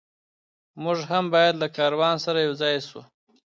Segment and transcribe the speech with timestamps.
[0.83, 2.99] موږ هم باید له کاروان سره یو ځای سو.